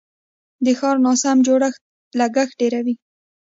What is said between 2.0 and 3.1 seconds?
لګښت ډیروي.